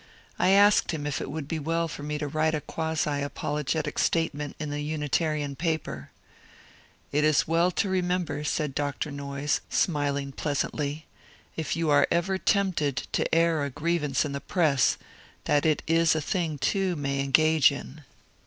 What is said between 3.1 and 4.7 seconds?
apologetic statement